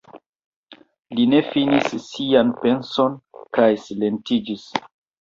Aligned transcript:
Li 1.19 1.25
ne 1.33 1.41
finis 1.51 1.93
sian 2.07 2.51
penson 2.65 3.23
kaj 3.61 3.71
silentiĝis. 3.89 4.71